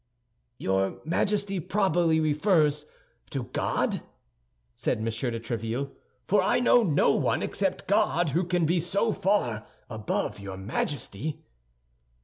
[0.57, 2.87] "Your Majesty probably refers
[3.29, 4.01] to God,"
[4.75, 5.03] said M.
[5.05, 5.91] de Tréville;
[6.27, 11.43] "for I know no one except God who can be so far above your Majesty."